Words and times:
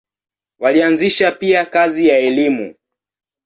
Walianzisha 0.59 1.31
pia 1.31 1.65
kazi 1.65 2.07
ya 2.07 2.17
elimu. 2.17 2.75